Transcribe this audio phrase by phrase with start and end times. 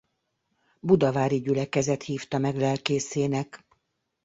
[0.79, 3.65] Budavári gyülekezet hívta meg lelkészének.